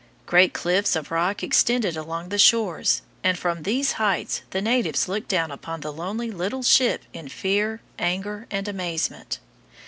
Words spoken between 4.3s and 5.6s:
the natives looked down